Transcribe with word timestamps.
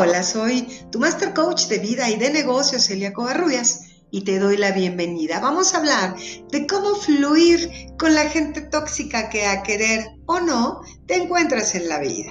Hola, 0.00 0.22
soy 0.22 0.62
tu 0.92 1.00
Master 1.00 1.34
Coach 1.34 1.66
de 1.66 1.78
vida 1.78 2.08
y 2.08 2.16
de 2.16 2.30
negocios, 2.30 2.84
Celia 2.84 3.12
Covarrubias, 3.12 3.86
y 4.12 4.20
te 4.20 4.38
doy 4.38 4.56
la 4.56 4.70
bienvenida. 4.70 5.40
Vamos 5.40 5.74
a 5.74 5.78
hablar 5.78 6.14
de 6.52 6.68
cómo 6.68 6.94
fluir 6.94 7.68
con 7.98 8.14
la 8.14 8.28
gente 8.28 8.60
tóxica 8.60 9.28
que 9.28 9.46
a 9.46 9.64
querer 9.64 10.06
o 10.26 10.38
no 10.38 10.82
te 11.06 11.16
encuentras 11.16 11.74
en 11.74 11.88
la 11.88 11.98
vida. 11.98 12.30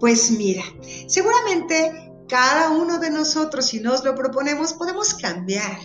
Pues 0.00 0.30
mira, 0.30 0.64
seguramente 1.06 2.11
cada 2.32 2.70
uno 2.70 2.98
de 2.98 3.10
nosotros, 3.10 3.66
si 3.66 3.80
nos 3.80 4.02
lo 4.04 4.14
proponemos, 4.14 4.72
podemos 4.72 5.12
cambiar. 5.12 5.78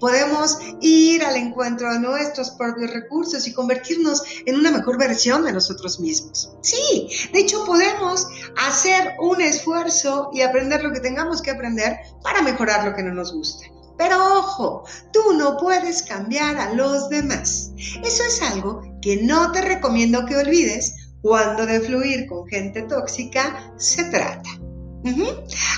Podemos 0.00 0.58
ir 0.80 1.24
al 1.24 1.36
encuentro 1.36 1.92
de 1.92 2.00
nuestros 2.00 2.50
propios 2.50 2.90
recursos 2.90 3.46
y 3.46 3.52
convertirnos 3.52 4.24
en 4.44 4.56
una 4.56 4.72
mejor 4.72 4.98
versión 4.98 5.44
de 5.44 5.52
nosotros 5.52 6.00
mismos. 6.00 6.50
Sí, 6.62 7.08
de 7.32 7.38
hecho 7.38 7.64
podemos 7.64 8.26
hacer 8.56 9.12
un 9.20 9.40
esfuerzo 9.40 10.30
y 10.32 10.40
aprender 10.40 10.82
lo 10.82 10.92
que 10.92 10.98
tengamos 10.98 11.40
que 11.40 11.52
aprender 11.52 11.96
para 12.24 12.42
mejorar 12.42 12.84
lo 12.84 12.96
que 12.96 13.04
no 13.04 13.14
nos 13.14 13.32
gusta. 13.32 13.64
Pero 13.96 14.16
ojo, 14.40 14.82
tú 15.12 15.34
no 15.34 15.56
puedes 15.58 16.02
cambiar 16.02 16.56
a 16.56 16.74
los 16.74 17.08
demás. 17.08 17.70
Eso 18.02 18.24
es 18.24 18.42
algo 18.42 18.82
que 19.00 19.22
no 19.22 19.52
te 19.52 19.60
recomiendo 19.60 20.26
que 20.26 20.34
olvides 20.34 20.92
cuando 21.22 21.64
de 21.66 21.78
fluir 21.78 22.26
con 22.26 22.48
gente 22.48 22.82
tóxica 22.82 23.72
se 23.76 24.02
trata. 24.10 24.50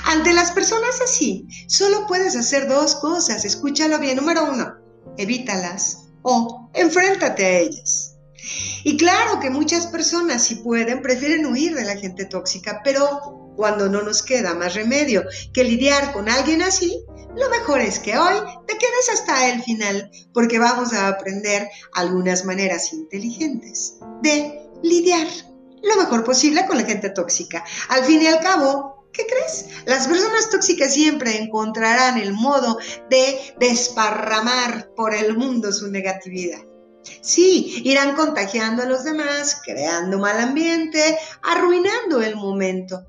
Ante 0.04 0.32
las 0.32 0.52
personas 0.52 1.00
así, 1.02 1.46
solo 1.68 2.06
puedes 2.06 2.36
hacer 2.36 2.68
dos 2.68 2.94
cosas. 2.96 3.44
Escúchalo 3.44 3.98
bien. 3.98 4.16
Número 4.16 4.44
uno, 4.44 4.74
evítalas 5.18 6.04
o 6.22 6.70
enfréntate 6.74 7.44
a 7.44 7.58
ellas. 7.58 8.16
Y 8.84 8.96
claro 8.96 9.40
que 9.40 9.50
muchas 9.50 9.88
personas, 9.88 10.42
si 10.42 10.56
pueden, 10.56 11.02
prefieren 11.02 11.46
huir 11.46 11.74
de 11.74 11.84
la 11.84 11.96
gente 11.96 12.24
tóxica, 12.24 12.80
pero 12.84 13.52
cuando 13.56 13.88
no 13.88 14.02
nos 14.02 14.22
queda 14.22 14.54
más 14.54 14.74
remedio 14.74 15.24
que 15.52 15.64
lidiar 15.64 16.12
con 16.12 16.28
alguien 16.28 16.62
así, 16.62 17.04
lo 17.36 17.50
mejor 17.50 17.80
es 17.80 17.98
que 17.98 18.16
hoy 18.16 18.36
te 18.66 18.78
quedes 18.78 19.10
hasta 19.12 19.50
el 19.50 19.62
final, 19.62 20.10
porque 20.32 20.58
vamos 20.58 20.92
a 20.92 21.08
aprender 21.08 21.68
algunas 21.94 22.44
maneras 22.44 22.92
inteligentes 22.92 23.98
de 24.22 24.70
lidiar 24.82 25.26
lo 25.82 25.96
mejor 25.96 26.24
posible 26.24 26.66
con 26.66 26.78
la 26.78 26.84
gente 26.84 27.10
tóxica. 27.10 27.64
Al 27.88 28.04
fin 28.04 28.22
y 28.22 28.26
al 28.26 28.40
cabo, 28.40 28.95
¿Qué 29.16 29.26
crees? 29.26 29.66
Las 29.86 30.06
personas 30.08 30.50
tóxicas 30.50 30.92
siempre 30.92 31.40
encontrarán 31.40 32.18
el 32.18 32.34
modo 32.34 32.78
de 33.08 33.54
desparramar 33.58 34.90
por 34.94 35.14
el 35.14 35.38
mundo 35.38 35.72
su 35.72 35.88
negatividad. 35.90 36.60
Sí, 37.22 37.80
irán 37.84 38.14
contagiando 38.14 38.82
a 38.82 38.86
los 38.86 39.04
demás, 39.04 39.62
creando 39.64 40.18
mal 40.18 40.38
ambiente, 40.38 41.18
arruinando 41.42 42.20
el 42.20 42.36
momento. 42.36 43.06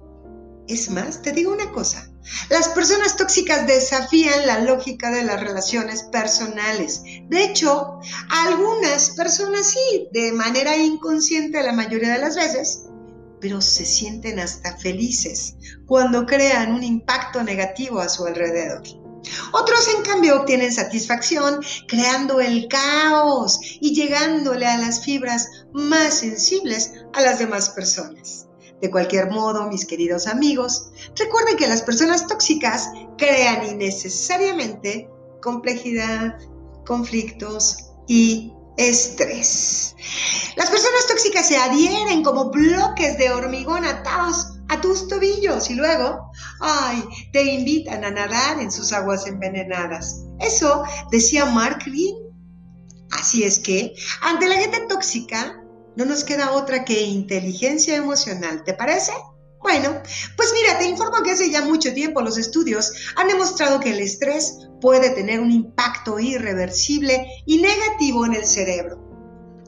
Es 0.68 0.90
más, 0.90 1.22
te 1.22 1.32
digo 1.34 1.52
una 1.52 1.72
cosa, 1.72 2.10
las 2.50 2.70
personas 2.70 3.16
tóxicas 3.16 3.68
desafían 3.68 4.46
la 4.46 4.60
lógica 4.60 5.12
de 5.12 5.24
las 5.24 5.40
relaciones 5.42 6.04
personales. 6.04 7.02
De 7.30 7.44
hecho, 7.44 8.00
algunas 8.30 9.12
personas 9.12 9.68
sí, 9.68 10.08
de 10.12 10.32
manera 10.34 10.76
inconsciente 10.76 11.64
la 11.64 11.74
mayoría 11.74 12.14
de 12.14 12.20
las 12.20 12.36
veces, 12.36 12.84
pero 13.40 13.62
se 13.62 13.86
sienten 13.86 14.40
hasta 14.40 14.78
felices 14.78 15.56
cuando 15.86 16.26
crean 16.26 16.74
un 16.74 16.84
impacto 16.84 17.44
negativo 17.44 18.00
a 18.00 18.10
su 18.10 18.26
alrededor. 18.26 18.84
Otros, 19.52 19.88
en 19.96 20.04
cambio, 20.04 20.42
obtienen 20.42 20.72
satisfacción 20.72 21.60
creando 21.88 22.40
el 22.40 22.68
caos 22.68 23.60
y 23.82 23.94
llegándole 23.94 24.66
a 24.66 24.78
las 24.78 25.04
fibras 25.04 25.48
más 25.74 26.20
sensibles 26.20 26.94
a 27.14 27.22
las 27.22 27.40
demás 27.40 27.70
personas. 27.70 28.48
De 28.82 28.92
cualquier 28.92 29.32
modo, 29.32 29.68
mis 29.68 29.86
queridos 29.86 30.28
amigos, 30.28 30.92
recuerden 31.16 31.58
que 31.58 31.68
las 31.68 31.82
personas 31.82 32.28
tóxicas 32.28 32.92
crean 33.18 33.66
innecesariamente 33.66 35.10
complejidad, 35.42 36.38
conflictos 36.86 37.92
y 38.08 38.54
estrés. 38.78 39.96
Las 40.56 40.70
personas 40.70 41.08
tóxicas 41.08 41.48
se 41.48 41.58
adhieren 41.58 42.24
como 42.24 42.50
bloques 42.50 43.18
de 43.18 43.30
hormigón 43.32 43.86
atados 43.86 44.54
a 44.70 44.82
tus 44.82 45.08
tobillos 45.08 45.70
y 45.70 45.76
luego, 45.76 46.32
ay, 46.62 47.04
te 47.32 47.44
invitan 47.44 48.04
a 48.04 48.12
nadar 48.12 48.60
en 48.60 48.72
sus 48.72 48.94
aguas 48.94 49.28
envenenadas. 49.28 50.24
Eso 50.40 50.84
decía 51.12 51.46
Mark 51.46 51.84
Green. 51.86 52.16
Así 53.12 53.44
es 53.44 53.60
que, 53.60 53.96
ante 54.22 54.48
la 54.48 54.56
gente 54.56 54.82
tóxica, 54.90 55.64
no 55.96 56.06
nos 56.06 56.24
queda 56.24 56.52
otra 56.52 56.86
que 56.86 57.02
inteligencia 57.02 57.96
emocional, 57.96 58.64
¿te 58.64 58.74
parece? 58.74 59.14
Bueno, 59.62 60.02
pues 60.36 60.54
mira, 60.54 60.78
te 60.78 60.86
informo 60.86 61.24
que 61.24 61.32
hace 61.32 61.50
ya 61.50 61.62
mucho 61.62 61.94
tiempo 61.94 62.22
los 62.22 62.38
estudios 62.38 62.94
han 63.16 63.28
demostrado 63.28 63.80
que 63.80 63.92
el 63.92 64.00
estrés 64.00 64.68
puede 64.80 65.10
tener 65.10 65.40
un 65.40 65.52
impacto 65.52 66.20
irreversible 66.20 67.28
y 67.46 67.58
negativo 67.62 68.26
en 68.26 68.36
el 68.36 68.46
cerebro. 68.46 69.04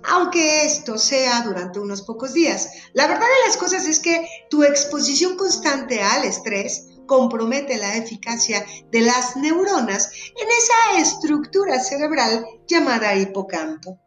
Aunque 0.03 0.63
esto 0.65 0.97
sea 0.97 1.41
durante 1.41 1.79
unos 1.79 2.03
pocos 2.03 2.33
días, 2.33 2.69
la 2.93 3.07
verdad 3.07 3.25
de 3.25 3.47
las 3.47 3.57
cosas 3.57 3.85
es 3.85 3.99
que 3.99 4.27
tu 4.49 4.63
exposición 4.63 5.35
constante 5.35 6.01
al 6.01 6.23
estrés 6.23 6.88
compromete 7.09 7.77
la 7.77 7.97
eficacia 7.97 8.63
de 8.91 9.01
las 9.01 9.35
neuronas 9.35 10.11
en 10.39 10.47
esa 10.47 11.01
estructura 11.01 11.79
cerebral 11.79 12.45
llamada 12.67 13.15
hipocampo. 13.15 13.99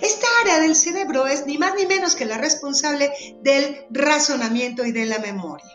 Esta 0.00 0.26
área 0.42 0.60
del 0.60 0.76
cerebro 0.76 1.26
es 1.26 1.44
ni 1.44 1.58
más 1.58 1.74
ni 1.74 1.86
menos 1.86 2.14
que 2.14 2.24
la 2.24 2.38
responsable 2.38 3.12
del 3.42 3.86
razonamiento 3.90 4.86
y 4.86 4.92
de 4.92 5.06
la 5.06 5.18
memoria. 5.18 5.66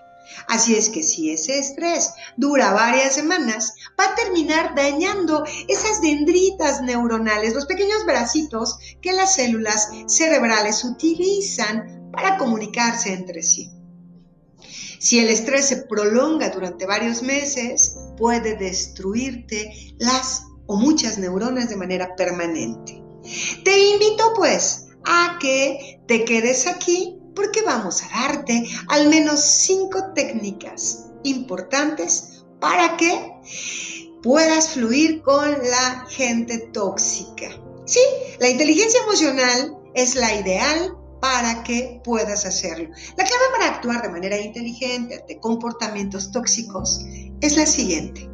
Así 0.47 0.75
es 0.75 0.89
que 0.89 1.03
si 1.03 1.29
ese 1.29 1.59
estrés 1.59 2.13
dura 2.37 2.71
varias 2.71 3.15
semanas, 3.15 3.73
va 3.99 4.05
a 4.05 4.15
terminar 4.15 4.73
dañando 4.73 5.43
esas 5.67 6.01
dendritas 6.01 6.81
neuronales, 6.81 7.53
los 7.53 7.65
pequeños 7.65 8.05
bracitos 8.05 8.77
que 9.01 9.11
las 9.11 9.35
células 9.35 9.89
cerebrales 10.07 10.85
utilizan 10.85 12.09
para 12.13 12.37
comunicarse 12.37 13.11
entre 13.13 13.43
sí. 13.43 13.80
Si 15.01 15.17
el 15.17 15.29
estrés 15.29 15.65
se 15.65 15.77
prolonga 15.77 16.51
durante 16.51 16.85
varios 16.85 17.23
meses, 17.23 17.97
puede 18.17 18.55
destruirte 18.55 19.95
las 19.97 20.43
o 20.67 20.75
muchas 20.75 21.17
neuronas 21.17 21.69
de 21.69 21.75
manera 21.75 22.15
permanente. 22.15 23.01
Te 23.65 23.79
invito 23.79 24.31
pues 24.35 24.89
a 25.03 25.39
que 25.41 25.99
te 26.07 26.23
quedes 26.23 26.67
aquí 26.67 27.17
porque 27.35 27.63
vamos 27.63 28.03
a 28.03 28.09
darte 28.09 28.63
al 28.89 29.09
menos 29.09 29.41
cinco 29.41 30.13
técnicas 30.13 31.07
importantes 31.23 32.43
para 32.59 32.95
que 32.95 33.31
puedas 34.21 34.69
fluir 34.69 35.23
con 35.23 35.49
la 35.49 36.05
gente 36.11 36.59
tóxica. 36.73 37.49
Sí, 37.87 38.01
la 38.39 38.49
inteligencia 38.49 39.01
emocional 39.01 39.79
es 39.95 40.13
la 40.13 40.35
ideal 40.35 40.95
para 41.21 41.63
que 41.63 42.01
puedas 42.03 42.45
hacerlo. 42.45 42.89
La 43.15 43.23
clave 43.23 43.43
para 43.55 43.75
actuar 43.75 44.01
de 44.01 44.09
manera 44.09 44.37
inteligente 44.37 45.15
ante 45.15 45.39
comportamientos 45.39 46.31
tóxicos 46.31 47.05
es 47.39 47.55
la 47.55 47.65
siguiente. 47.65 48.27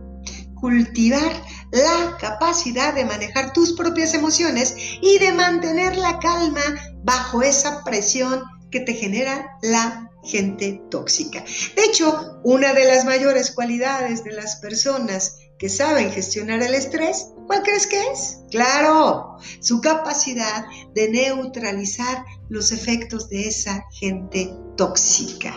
Cultivar 0.56 1.32
la 1.72 2.18
capacidad 2.20 2.94
de 2.94 3.06
manejar 3.06 3.54
tus 3.54 3.74
propias 3.74 4.14
emociones 4.14 4.74
y 5.02 5.20
de 5.20 5.34
mantener 5.34 5.98
la 5.98 6.18
calma 6.20 6.62
bajo 7.04 7.42
esa 7.44 7.84
presión 7.84 8.42
que 8.72 8.80
te 8.80 8.94
genera 8.94 9.58
la 9.62 10.10
gente 10.24 10.82
tóxica. 10.90 11.44
De 11.76 11.84
hecho, 11.84 12.40
una 12.44 12.74
de 12.74 12.86
las 12.86 13.06
mayores 13.06 13.52
cualidades 13.52 14.24
de 14.24 14.32
las 14.32 14.58
personas 14.58 15.38
que 15.58 15.70
saben 15.70 16.12
gestionar 16.12 16.62
el 16.62 16.76
estrés, 16.76 17.30
¿cuál 17.48 17.64
crees 17.64 17.88
que 17.88 18.00
es? 18.12 18.40
Claro, 18.52 19.38
su 19.60 19.82
capacidad 19.82 20.66
de 20.94 21.10
neutralizar 21.10 22.24
los 22.50 22.72
efectos 22.72 23.30
de 23.30 23.48
esa 23.48 23.86
gente 23.92 24.54
tóxica. 24.76 25.56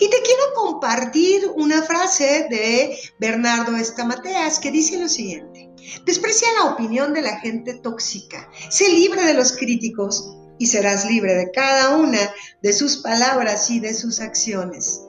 Y 0.00 0.10
te 0.10 0.22
quiero 0.22 0.42
compartir 0.54 1.48
una 1.56 1.82
frase 1.82 2.46
de 2.50 2.98
Bernardo 3.18 3.76
Estamateas 3.76 4.58
que 4.58 4.72
dice 4.72 4.98
lo 4.98 5.08
siguiente. 5.08 5.70
Desprecia 6.04 6.48
la 6.58 6.72
opinión 6.72 7.14
de 7.14 7.22
la 7.22 7.38
gente 7.38 7.74
tóxica, 7.74 8.50
sé 8.70 8.88
libre 8.88 9.22
de 9.22 9.34
los 9.34 9.52
críticos 9.52 10.36
y 10.58 10.66
serás 10.66 11.08
libre 11.08 11.34
de 11.34 11.50
cada 11.52 11.96
una 11.96 12.18
de 12.62 12.72
sus 12.72 12.98
palabras 12.98 13.70
y 13.70 13.78
de 13.78 13.94
sus 13.94 14.20
acciones. 14.20 15.02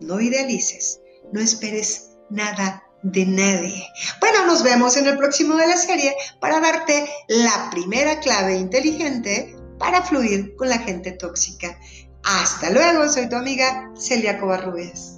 No 0.00 0.20
idealices, 0.20 1.00
no 1.32 1.40
esperes 1.40 2.10
nada 2.30 2.83
de 3.04 3.26
nadie. 3.26 3.86
Bueno, 4.18 4.46
nos 4.46 4.62
vemos 4.62 4.96
en 4.96 5.06
el 5.06 5.16
próximo 5.16 5.56
de 5.56 5.68
la 5.68 5.76
serie 5.76 6.14
para 6.40 6.58
darte 6.58 7.06
la 7.28 7.70
primera 7.70 8.18
clave 8.18 8.56
inteligente 8.56 9.54
para 9.78 10.02
fluir 10.02 10.56
con 10.56 10.68
la 10.70 10.78
gente 10.78 11.12
tóxica. 11.12 11.78
Hasta 12.24 12.70
luego, 12.70 13.08
soy 13.08 13.28
tu 13.28 13.36
amiga 13.36 13.90
Celia 13.96 14.40
Covarrubias. 14.40 15.13